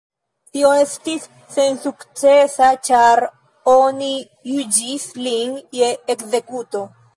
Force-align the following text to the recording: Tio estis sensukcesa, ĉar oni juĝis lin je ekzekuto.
Tio 0.55 0.69
estis 0.83 1.27
sensukcesa, 1.55 2.71
ĉar 2.89 3.23
oni 3.75 4.11
juĝis 4.55 5.07
lin 5.29 5.55
je 5.83 5.95
ekzekuto. 6.17 6.87